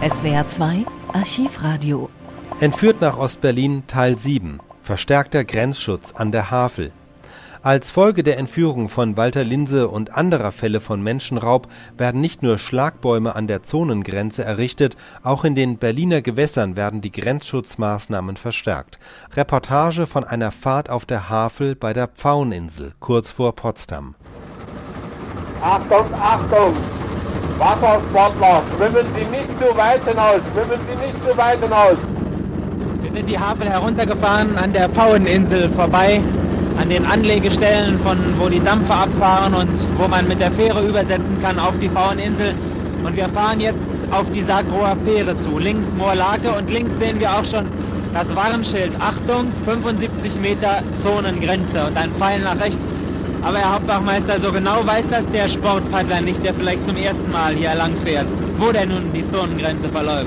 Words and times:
SWR 0.00 0.46
2 0.48 0.86
Archivradio. 1.12 2.08
Entführt 2.60 3.00
nach 3.00 3.18
Ostberlin 3.18 3.82
Teil 3.88 4.16
7. 4.16 4.60
Verstärkter 4.80 5.42
Grenzschutz 5.42 6.12
an 6.12 6.30
der 6.30 6.52
Havel. 6.52 6.92
Als 7.64 7.90
Folge 7.90 8.22
der 8.22 8.38
Entführung 8.38 8.88
von 8.88 9.16
Walter 9.16 9.42
Linse 9.42 9.88
und 9.88 10.14
anderer 10.14 10.52
Fälle 10.52 10.80
von 10.80 11.02
Menschenraub 11.02 11.66
werden 11.96 12.20
nicht 12.20 12.44
nur 12.44 12.58
Schlagbäume 12.58 13.34
an 13.34 13.48
der 13.48 13.64
Zonengrenze 13.64 14.44
errichtet, 14.44 14.96
auch 15.24 15.44
in 15.44 15.56
den 15.56 15.78
Berliner 15.78 16.22
Gewässern 16.22 16.76
werden 16.76 17.00
die 17.00 17.10
Grenzschutzmaßnahmen 17.10 18.36
verstärkt. 18.36 19.00
Reportage 19.34 20.06
von 20.06 20.22
einer 20.22 20.52
Fahrt 20.52 20.90
auf 20.90 21.06
der 21.06 21.28
Havel 21.28 21.74
bei 21.74 21.92
der 21.92 22.06
Pfaueninsel, 22.06 22.92
kurz 23.00 23.30
vor 23.30 23.56
Potsdam. 23.56 24.14
Achtung, 25.60 26.14
Achtung! 26.14 26.76
Wassersportler, 27.58 28.62
schwimmen 28.76 29.06
Sie 29.14 29.24
nicht 29.24 29.50
zu 29.58 29.76
weit 29.76 30.04
hinaus, 30.06 30.40
schwimmen 30.52 30.80
Sie 30.88 31.06
nicht 31.06 31.18
zu 31.18 31.36
weit 31.36 31.60
hinaus. 31.60 31.98
Wir 33.02 33.12
sind 33.12 33.28
die 33.28 33.38
Havel 33.38 33.68
heruntergefahren 33.68 34.56
an 34.56 34.72
der 34.72 34.88
Pfaueninsel 34.88 35.68
vorbei 35.70 36.20
an 36.80 36.88
den 36.88 37.04
Anlegestellen, 37.04 37.98
von 38.00 38.18
wo 38.38 38.48
die 38.48 38.60
Dampfer 38.60 39.02
abfahren 39.02 39.54
und 39.54 39.98
wo 39.98 40.06
man 40.06 40.28
mit 40.28 40.40
der 40.40 40.52
Fähre 40.52 40.86
übersetzen 40.86 41.36
kann 41.42 41.58
auf 41.58 41.76
die 41.78 41.88
Fraueninsel. 41.88 42.54
Und 43.04 43.16
wir 43.16 43.28
fahren 43.28 43.60
jetzt 43.60 43.88
auf 44.10 44.30
die 44.30 44.42
Sagroer 44.42 44.96
Fähre 45.04 45.36
zu. 45.36 45.58
Links 45.58 45.92
Moorlake 45.96 46.50
und 46.56 46.70
links 46.70 46.94
sehen 46.98 47.18
wir 47.18 47.30
auch 47.32 47.44
schon 47.44 47.66
das 48.14 48.34
Warnschild. 48.34 48.92
Achtung, 49.00 49.52
75 49.64 50.36
Meter 50.40 50.82
Zonengrenze 51.02 51.84
und 51.86 51.96
ein 51.96 52.10
Pfeil 52.12 52.40
nach 52.40 52.60
rechts. 52.60 52.87
Aber 53.42 53.58
Herr 53.58 53.74
Hauptbachmeister, 53.74 54.40
so 54.40 54.52
genau 54.52 54.84
weiß 54.84 55.06
das 55.08 55.28
der 55.30 55.48
Sportpaddler 55.48 56.20
nicht, 56.20 56.44
der 56.44 56.54
vielleicht 56.54 56.84
zum 56.86 56.96
ersten 56.96 57.30
Mal 57.30 57.54
hier 57.54 57.74
lang 57.74 57.94
fährt, 58.04 58.26
wo 58.58 58.72
denn 58.72 58.88
nun 58.88 59.12
die 59.14 59.26
Zonengrenze 59.28 59.88
verläuft. 59.88 60.26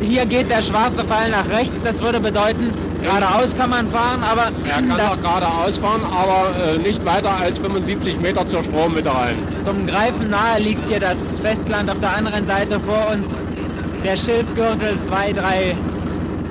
Hier 0.00 0.26
geht 0.26 0.50
der 0.50 0.62
schwarze 0.62 1.04
Pfeil 1.04 1.30
nach 1.30 1.48
rechts, 1.48 1.76
das 1.82 2.02
würde 2.02 2.20
bedeuten, 2.20 2.70
Geradeaus 3.02 3.56
kann 3.56 3.70
man 3.70 3.88
fahren, 3.88 4.22
aber... 4.22 4.50
Er 4.64 4.82
kann 4.82 5.00
auch 5.00 5.20
geradeaus 5.20 5.78
fahren, 5.78 6.02
aber 6.04 6.74
äh, 6.74 6.78
nicht 6.78 7.04
weiter 7.04 7.30
als 7.36 7.58
75 7.58 8.20
Meter 8.20 8.46
zur 8.46 8.64
Strommitte 8.64 9.10
rein. 9.10 9.36
Zum 9.64 9.86
Greifen 9.86 10.30
nahe 10.30 10.60
liegt 10.60 10.88
hier 10.88 11.00
das 11.00 11.18
Festland 11.40 11.90
auf 11.90 12.00
der 12.00 12.16
anderen 12.16 12.46
Seite 12.46 12.80
vor 12.80 13.12
uns. 13.12 13.28
Der 14.04 14.16
Schilfgürtel, 14.16 15.00
zwei, 15.02 15.32
drei 15.32 15.76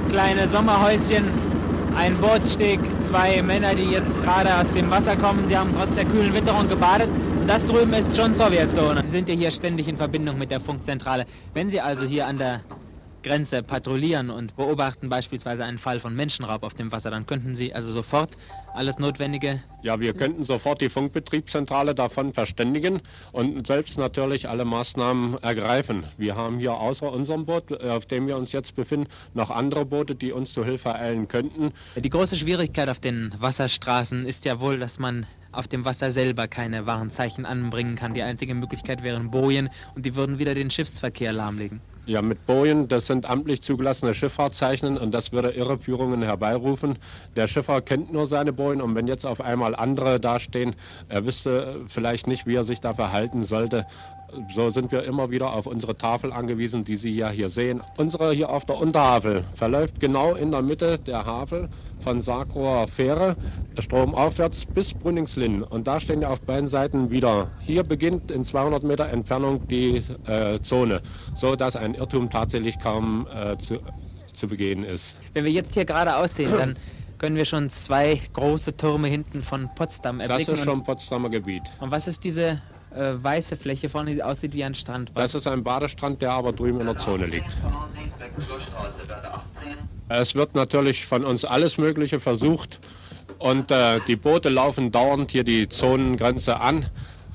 kleine 0.09 0.47
Sommerhäuschen, 0.47 1.25
ein 1.95 2.15
Bootssteg, 2.17 2.79
zwei 3.07 3.41
Männer, 3.41 3.73
die 3.73 3.91
jetzt 3.91 4.21
gerade 4.21 4.53
aus 4.55 4.71
dem 4.73 4.89
Wasser 4.91 5.15
kommen. 5.15 5.47
Sie 5.47 5.57
haben 5.57 5.73
trotz 5.77 5.93
der 5.95 6.05
kühlen 6.05 6.33
Witterung 6.33 6.67
gebadet. 6.67 7.09
Und 7.39 7.47
das 7.47 7.65
drüben 7.65 7.93
ist 7.93 8.15
schon 8.15 8.33
Sowjetzone. 8.33 9.01
Sie 9.01 9.09
sind 9.09 9.29
ja 9.29 9.35
hier 9.35 9.51
ständig 9.51 9.87
in 9.87 9.97
Verbindung 9.97 10.37
mit 10.37 10.51
der 10.51 10.59
Funkzentrale. 10.59 11.25
Wenn 11.53 11.69
Sie 11.69 11.79
also 11.79 12.05
hier 12.05 12.27
an 12.27 12.37
der 12.37 12.61
Grenze 13.25 13.63
patrouillieren 13.63 14.29
und 14.29 14.55
beobachten 14.55 15.09
beispielsweise 15.09 15.63
einen 15.63 15.79
Fall 15.79 15.99
von 15.99 16.15
Menschenraub 16.15 16.61
auf 16.61 16.75
dem 16.75 16.91
Wasser, 16.91 17.09
dann 17.09 17.25
könnten 17.25 17.55
Sie 17.55 17.73
also 17.73 17.91
sofort 17.91 18.37
alles 18.75 18.99
Notwendige. 18.99 19.63
Ja, 19.81 19.99
wir 19.99 20.13
könnten 20.13 20.45
sofort 20.45 20.79
die 20.79 20.89
Funkbetriebszentrale 20.89 21.95
davon 21.95 22.33
verständigen 22.33 23.01
und 23.31 23.65
selbst 23.65 23.97
natürlich 23.97 24.47
alle 24.47 24.63
Maßnahmen 24.63 25.41
ergreifen. 25.41 26.05
Wir 26.17 26.35
haben 26.35 26.59
hier 26.59 26.73
außer 26.73 27.11
unserem 27.11 27.47
Boot, 27.47 27.71
äh, 27.71 27.89
auf 27.89 28.05
dem 28.05 28.27
wir 28.27 28.37
uns 28.37 28.51
jetzt 28.51 28.75
befinden, 28.75 29.07
noch 29.33 29.49
andere 29.49 29.85
Boote, 29.85 30.13
die 30.13 30.31
uns 30.31 30.53
zu 30.53 30.63
Hilfe 30.63 30.93
eilen 30.93 31.27
könnten. 31.27 31.71
Die 31.95 32.09
große 32.09 32.35
Schwierigkeit 32.35 32.89
auf 32.89 32.99
den 32.99 33.33
Wasserstraßen 33.39 34.27
ist 34.27 34.45
ja 34.45 34.59
wohl, 34.59 34.77
dass 34.77 34.99
man 34.99 35.25
auf 35.51 35.67
dem 35.67 35.83
Wasser 35.83 36.11
selber 36.11 36.47
keine 36.47 36.85
Warnzeichen 36.85 37.45
anbringen 37.47 37.95
kann. 37.95 38.13
Die 38.13 38.21
einzige 38.21 38.53
Möglichkeit 38.53 39.01
wären 39.01 39.31
Bojen 39.31 39.69
und 39.95 40.05
die 40.05 40.15
würden 40.15 40.37
wieder 40.37 40.53
den 40.53 40.69
Schiffsverkehr 40.69 41.33
lahmlegen. 41.33 41.81
Ja, 42.07 42.21
mit 42.21 42.45
Bojen, 42.45 42.87
das 42.87 43.07
sind 43.07 43.27
amtlich 43.27 43.63
zugelassene 43.63 44.13
Schifffahrtzeichen 44.13 44.95
und 44.95 45.11
das 45.11 45.31
würde 45.31 45.49
Irreführungen 45.49 46.21
herbeirufen. 46.21 46.99
Der 47.35 47.47
Schiffer 47.47 47.81
kennt 47.81 48.13
nur 48.13 48.27
seine 48.27 48.53
Bojen 48.53 48.79
und 48.79 48.93
wenn 48.93 49.07
jetzt 49.07 49.25
auf 49.25 49.41
einmal 49.41 49.75
andere 49.75 50.19
dastehen, 50.19 50.75
er 51.07 51.25
wüsste 51.25 51.81
vielleicht 51.87 52.27
nicht, 52.27 52.45
wie 52.45 52.53
er 52.53 52.63
sich 52.63 52.79
da 52.79 52.93
verhalten 52.93 53.41
sollte. 53.41 53.87
So 54.53 54.69
sind 54.69 54.91
wir 54.91 55.03
immer 55.03 55.31
wieder 55.31 55.53
auf 55.53 55.65
unsere 55.65 55.97
Tafel 55.97 56.31
angewiesen, 56.31 56.83
die 56.83 56.97
Sie 56.97 57.15
ja 57.15 57.29
hier 57.29 57.49
sehen. 57.49 57.81
Unsere 57.97 58.33
hier 58.33 58.49
auf 58.51 58.65
der 58.65 58.77
Unterhavel 58.77 59.45
verläuft 59.55 59.99
genau 59.99 60.35
in 60.35 60.51
der 60.51 60.61
Mitte 60.61 60.99
der 60.99 61.25
Havel 61.25 61.69
von 62.05 62.21
Sarkroer 62.21 62.87
Fähre 62.87 63.35
stromaufwärts 63.79 64.67
bis 64.67 64.93
Brünningslinn. 64.93 65.63
Und 65.63 65.87
da 65.87 65.99
stehen 65.99 66.21
ja 66.21 66.29
auf 66.29 66.39
beiden 66.39 66.69
Seiten 66.69 67.09
wieder. 67.09 67.49
Hier 67.61 67.81
beginnt 67.81 68.29
in 68.29 68.45
200 68.45 68.83
Meter 68.83 69.09
Entfernung 69.09 69.67
die 69.67 70.03
äh, 70.27 70.59
Zone, 70.61 71.01
so 71.33 71.55
dass 71.55 71.75
ein 71.75 71.95
Irrtum 71.95 72.29
tatsächlich 72.29 72.77
kaum 72.77 73.27
äh, 73.33 73.57
zu, 73.57 73.79
zu 74.35 74.47
begehen 74.47 74.83
ist. 74.83 75.15
Wenn 75.33 75.45
wir 75.45 75.51
jetzt 75.51 75.73
hier 75.73 75.83
gerade 75.83 76.15
aussehen, 76.15 76.51
dann 76.55 76.75
können 77.17 77.37
wir 77.37 77.45
schon 77.45 77.71
zwei 77.71 78.21
große 78.33 78.77
Türme 78.77 79.07
hinten 79.07 79.41
von 79.41 79.67
Potsdam 79.73 80.19
erblicken. 80.19 80.45
Das 80.45 80.59
ist 80.59 80.63
schon 80.63 80.83
Potsdamer 80.83 81.29
Gebiet. 81.29 81.63
Und 81.79 81.89
was 81.89 82.07
ist 82.07 82.23
diese 82.23 82.61
äh, 82.95 83.13
weiße 83.15 83.55
Fläche 83.55 83.89
vorne, 83.89 84.13
die 84.13 84.21
aussieht 84.21 84.53
wie 84.53 84.63
ein 84.63 84.75
Strand? 84.75 85.11
Das 85.15 85.33
ist 85.33 85.47
ein 85.47 85.63
Badestrand, 85.63 86.21
der 86.21 86.33
aber 86.33 86.53
drüben 86.53 86.81
in 86.81 86.85
der 86.85 86.97
Zone 86.97 87.25
liegt. 87.25 87.57
Es 90.07 90.35
wird 90.35 90.53
natürlich 90.53 91.07
von 91.07 91.25
uns 91.25 91.45
alles 91.45 91.79
Mögliche 91.79 92.19
versucht 92.19 92.79
und 93.39 93.71
äh, 93.71 93.99
die 94.07 94.15
Boote 94.15 94.49
laufen 94.49 94.91
dauernd 94.91 95.31
hier 95.31 95.43
die 95.43 95.67
Zonengrenze 95.67 96.61
an, 96.61 96.85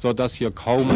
sodass 0.01 0.35
hier 0.35 0.53
kaum 0.53 0.89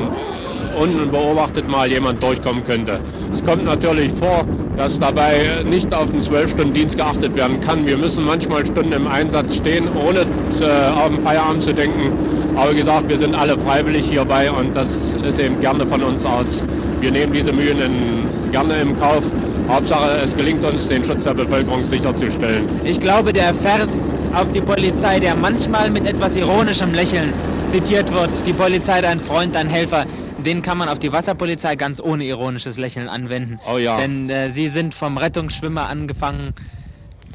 unbeobachtet 0.78 1.68
mal 1.68 1.88
jemand 1.88 2.22
durchkommen 2.22 2.64
könnte. 2.64 3.00
Es 3.32 3.42
kommt 3.42 3.64
natürlich 3.64 4.12
vor, 4.20 4.46
dass 4.76 5.00
dabei 5.00 5.64
nicht 5.64 5.92
auf 5.92 6.10
den 6.12 6.20
12-Stunden-Dienst 6.20 6.96
geachtet 6.96 7.34
werden 7.36 7.60
kann. 7.60 7.84
Wir 7.86 7.96
müssen 7.96 8.24
manchmal 8.24 8.64
Stunden 8.64 8.92
im 8.92 9.08
Einsatz 9.08 9.56
stehen, 9.56 9.88
ohne 9.96 10.20
äh, 10.20 10.92
auf 10.92 11.08
den 11.08 11.24
Feierabend 11.24 11.62
zu 11.64 11.74
denken. 11.74 12.56
Aber 12.56 12.70
wie 12.72 12.76
gesagt, 12.76 13.08
wir 13.08 13.18
sind 13.18 13.34
alle 13.34 13.58
freiwillig 13.58 14.06
hierbei 14.06 14.48
und 14.48 14.76
das 14.76 15.12
ist 15.28 15.40
eben 15.40 15.60
gerne 15.60 15.84
von 15.86 16.04
uns 16.04 16.24
aus. 16.24 16.62
Wir 17.00 17.10
nehmen 17.10 17.32
diese 17.32 17.52
Mühen 17.52 17.80
in, 17.80 18.52
gerne 18.52 18.80
im 18.80 18.96
Kauf. 18.96 19.24
Hauptsache, 19.68 20.18
es 20.22 20.36
gelingt 20.36 20.62
uns, 20.64 20.88
den 20.88 21.04
Schutz 21.04 21.22
der 21.22 21.34
Bevölkerung 21.34 21.84
sicherzustellen. 21.84 22.68
Ich 22.84 23.00
glaube, 23.00 23.32
der 23.32 23.54
Vers 23.54 23.88
auf 24.34 24.52
die 24.52 24.60
Polizei, 24.60 25.20
der 25.20 25.34
manchmal 25.34 25.90
mit 25.90 26.06
etwas 26.06 26.34
ironischem 26.34 26.92
Lächeln 26.92 27.32
zitiert 27.70 28.12
wird, 28.12 28.46
die 28.46 28.52
Polizei, 28.52 29.00
dein 29.00 29.20
Freund, 29.20 29.54
dein 29.54 29.68
Helfer, 29.68 30.06
den 30.44 30.60
kann 30.62 30.76
man 30.76 30.88
auf 30.88 30.98
die 30.98 31.12
Wasserpolizei 31.12 31.76
ganz 31.76 32.00
ohne 32.00 32.24
ironisches 32.24 32.76
Lächeln 32.76 33.08
anwenden. 33.08 33.58
Oh 33.72 33.78
ja. 33.78 33.98
Denn 33.98 34.28
äh, 34.28 34.50
sie 34.50 34.68
sind 34.68 34.94
vom 34.94 35.16
Rettungsschwimmer 35.16 35.88
angefangen, 35.88 36.54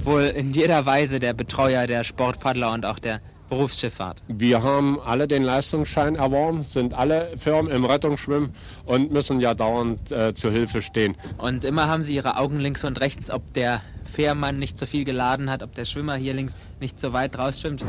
wohl 0.04 0.24
in 0.24 0.54
jeder 0.54 0.86
Weise 0.86 1.20
der 1.20 1.34
Betreuer 1.34 1.88
der 1.88 2.04
Sportpaddler 2.04 2.72
und 2.74 2.86
auch 2.86 3.00
der 3.00 3.22
Berufsschifffahrt. 3.50 4.22
Wir 4.28 4.64
haben 4.64 5.00
alle 5.00 5.28
den 5.28 5.44
Leistungsschein 5.44 6.16
erworben, 6.16 6.64
sind 6.64 6.94
alle 6.94 7.32
Firmen 7.38 7.72
im 7.72 7.86
Rettungsschwimmen 7.86 8.54
und 8.86 9.12
müssen 9.12 9.40
ja 9.40 9.54
dauernd 9.54 10.12
äh, 10.12 10.34
zur 10.34 10.52
Hilfe 10.52 10.82
stehen. 10.82 11.16
Und 11.38 11.64
immer 11.64 11.88
haben 11.88 12.04
sie 12.04 12.16
ihre 12.16 12.38
Augen 12.38 12.60
links 12.60 12.84
und 12.84 13.00
rechts, 13.02 13.30
ob 13.30 13.54
der 13.54 13.82
Fährmann 14.06 14.60
nicht 14.60 14.78
zu 14.78 14.88
viel 14.88 15.06
geladen 15.06 15.50
hat, 15.50 15.64
ob 15.64 15.76
der 15.76 15.86
Schwimmer 15.86 16.16
hier 16.16 16.34
links 16.34 16.54
nicht 16.80 17.00
so 17.00 17.14
weit 17.14 17.38
rausschwimmt. 17.38 17.84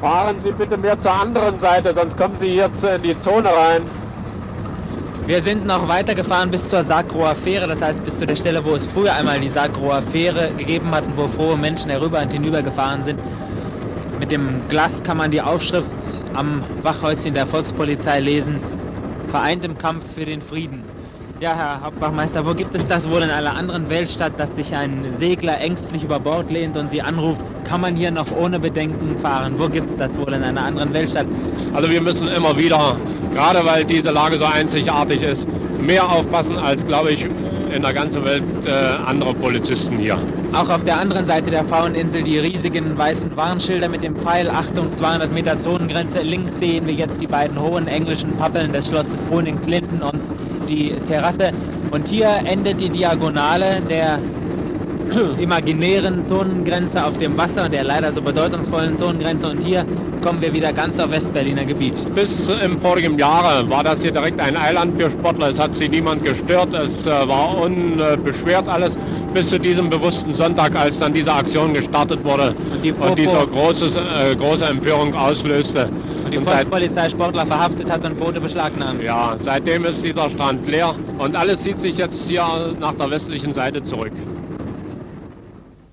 Fahren 0.00 0.36
Sie 0.44 0.52
bitte 0.52 0.76
mehr 0.76 0.98
zur 0.98 1.12
anderen 1.12 1.58
Seite, 1.58 1.94
sonst 1.94 2.16
kommen 2.16 2.36
Sie 2.38 2.54
jetzt 2.54 2.82
in 2.84 3.02
die 3.02 3.16
Zone 3.16 3.48
rein. 3.48 3.82
Wir 5.26 5.40
sind 5.40 5.64
noch 5.66 5.88
weitergefahren 5.88 6.50
bis 6.50 6.68
zur 6.68 6.84
Sagroer 6.84 7.34
Fähre, 7.34 7.66
das 7.66 7.80
heißt 7.80 8.04
bis 8.04 8.18
zu 8.18 8.26
der 8.26 8.36
Stelle, 8.36 8.62
wo 8.62 8.74
es 8.74 8.86
früher 8.86 9.14
einmal 9.14 9.40
die 9.40 9.48
Sagroer 9.48 10.02
Fähre 10.02 10.50
gegeben 10.58 10.90
hat 10.90 11.06
und 11.06 11.16
wo 11.16 11.28
frohe 11.28 11.56
Menschen 11.56 11.90
herüber 11.90 12.20
und 12.20 12.30
hinüber 12.30 12.62
gefahren 12.62 13.02
sind. 13.02 13.18
Mit 14.24 14.30
dem 14.30 14.62
Glas 14.70 15.02
kann 15.02 15.18
man 15.18 15.30
die 15.30 15.42
Aufschrift 15.42 15.94
am 16.32 16.64
Wachhäuschen 16.82 17.34
der 17.34 17.44
Volkspolizei 17.44 18.20
lesen. 18.20 18.62
Vereint 19.30 19.66
im 19.66 19.76
Kampf 19.76 20.02
für 20.14 20.24
den 20.24 20.40
Frieden. 20.40 20.82
Ja, 21.40 21.54
Herr 21.54 21.82
Hauptwachmeister, 21.82 22.46
wo 22.46 22.54
gibt 22.54 22.74
es 22.74 22.86
das 22.86 23.06
wohl 23.10 23.20
in 23.20 23.28
einer 23.28 23.54
anderen 23.54 23.90
Weltstadt, 23.90 24.32
dass 24.38 24.54
sich 24.54 24.74
ein 24.74 25.12
Segler 25.12 25.60
ängstlich 25.60 26.04
über 26.04 26.20
Bord 26.20 26.50
lehnt 26.50 26.74
und 26.78 26.88
Sie 26.88 27.02
anruft, 27.02 27.42
kann 27.64 27.82
man 27.82 27.96
hier 27.96 28.10
noch 28.12 28.30
ohne 28.30 28.58
Bedenken 28.60 29.18
fahren? 29.18 29.58
Wo 29.58 29.68
gibt 29.68 29.90
es 29.90 29.96
das 29.96 30.16
wohl 30.16 30.32
in 30.32 30.42
einer 30.42 30.62
anderen 30.62 30.94
Weltstadt? 30.94 31.26
Also 31.74 31.90
wir 31.90 32.00
müssen 32.00 32.26
immer 32.28 32.56
wieder, 32.56 32.96
gerade 33.30 33.62
weil 33.66 33.84
diese 33.84 34.10
Lage 34.10 34.38
so 34.38 34.46
einzigartig 34.46 35.20
ist, 35.20 35.46
mehr 35.78 36.08
aufpassen 36.08 36.56
als, 36.56 36.86
glaube 36.86 37.12
ich, 37.12 37.26
in 37.74 37.82
der 37.82 37.92
ganzen 37.92 38.24
Welt 38.24 38.44
äh, 38.64 38.70
andere 38.70 39.34
Polizisten 39.34 39.98
hier. 39.98 40.18
Auch 40.52 40.70
auf 40.70 40.84
der 40.84 40.96
anderen 40.98 41.26
Seite 41.26 41.50
der 41.50 41.64
Fraueninsel 41.64 42.22
die 42.22 42.38
riesigen 42.38 42.96
weißen 42.96 43.36
Warnschilder 43.36 43.88
mit 43.88 44.04
dem 44.04 44.14
Pfeil 44.14 44.48
Achtung 44.48 44.94
200 44.94 45.32
Meter 45.32 45.58
Zonengrenze. 45.58 46.22
Links 46.22 46.58
sehen 46.60 46.86
wir 46.86 46.94
jetzt 46.94 47.20
die 47.20 47.26
beiden 47.26 47.60
hohen 47.60 47.88
englischen 47.88 48.36
Pappeln 48.36 48.72
des 48.72 48.86
Schlosses 48.86 49.24
Brunnings-Linden 49.24 50.02
und 50.02 50.22
die 50.68 50.90
Terrasse. 51.00 51.50
Und 51.90 52.08
hier 52.08 52.42
endet 52.44 52.78
die 52.78 52.90
Diagonale 52.90 53.82
der 53.82 54.20
imaginären 55.38 56.26
Zonengrenze 56.26 57.04
auf 57.04 57.16
dem 57.18 57.36
Wasser, 57.36 57.68
der 57.68 57.84
leider 57.84 58.12
so 58.12 58.22
bedeutungsvollen 58.22 58.98
Zonengrenze. 58.98 59.48
Und 59.48 59.62
hier 59.62 59.84
kommen 60.22 60.40
wir 60.40 60.52
wieder 60.52 60.72
ganz 60.72 60.98
auf 60.98 61.10
Westberliner 61.10 61.64
Gebiet. 61.64 62.02
Bis 62.14 62.48
im 62.48 62.80
vorigen 62.80 63.18
Jahre 63.18 63.68
war 63.68 63.84
das 63.84 64.00
hier 64.00 64.12
direkt 64.12 64.40
ein 64.40 64.56
Eiland 64.56 65.00
für 65.00 65.10
Sportler. 65.10 65.48
Es 65.48 65.58
hat 65.58 65.74
sie 65.74 65.88
niemand 65.88 66.24
gestört. 66.24 66.72
Es 66.74 67.06
äh, 67.06 67.10
war 67.10 67.58
unbeschwert 67.58 68.68
alles 68.68 68.96
bis 69.32 69.48
zu 69.48 69.58
diesem 69.58 69.90
bewussten 69.90 70.32
Sonntag, 70.32 70.74
als 70.76 70.98
dann 70.98 71.12
diese 71.12 71.32
Aktion 71.32 71.74
gestartet 71.74 72.24
wurde 72.24 72.54
und, 72.72 72.84
die 72.84 72.92
und 72.92 73.18
diese 73.18 73.46
große, 73.46 73.86
äh, 73.98 74.34
große 74.36 74.64
Empörung 74.64 75.14
auslöste. 75.14 75.88
Und 76.24 76.32
die 76.32 76.38
Volkspolizei 76.38 77.10
Sportler 77.10 77.44
verhaftet 77.46 77.90
hat 77.90 78.04
und 78.04 78.18
Boote 78.18 78.40
beschlagnahmt. 78.40 79.02
Ja, 79.02 79.36
seitdem 79.44 79.84
ist 79.84 80.02
dieser 80.02 80.30
Strand 80.30 80.66
leer 80.66 80.94
und 81.18 81.36
alles 81.36 81.62
zieht 81.62 81.80
sich 81.80 81.96
jetzt 81.98 82.28
hier 82.28 82.44
nach 82.80 82.94
der 82.94 83.10
westlichen 83.10 83.52
Seite 83.52 83.82
zurück. 83.82 84.12